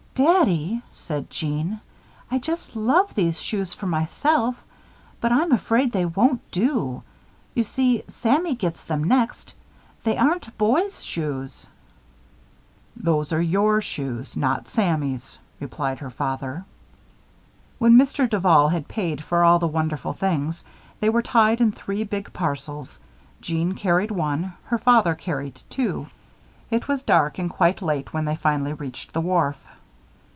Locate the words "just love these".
2.37-3.41